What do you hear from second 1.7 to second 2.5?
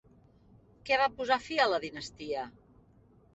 la dinastia?